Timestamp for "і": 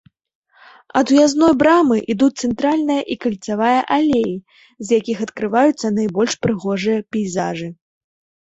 3.15-3.17